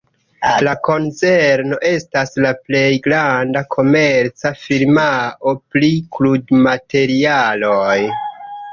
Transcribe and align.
La 0.67 0.71
konzerno 0.85 1.77
estas 1.89 2.33
la 2.47 2.53
plej 2.69 2.87
granda 3.09 3.65
komerca 3.77 4.55
firmao 4.65 5.57
pri 5.77 5.95
krudmaterialoj. 6.19 7.99